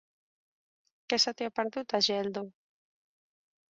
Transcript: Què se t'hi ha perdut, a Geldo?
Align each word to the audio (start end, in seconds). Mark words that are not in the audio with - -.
Què 1.13 1.21
se 1.25 1.35
t'hi 1.37 1.51
ha 1.51 1.55
perdut, 1.61 1.97
a 1.99 2.03
Geldo? 2.11 2.47